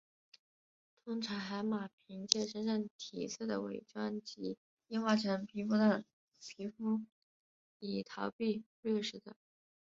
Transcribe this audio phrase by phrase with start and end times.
[1.05, 6.03] 通常海马凭借身上体色的伪装及硬化成皮状的
[6.39, 7.01] 皮肤
[7.77, 9.35] 以逃避掠食者。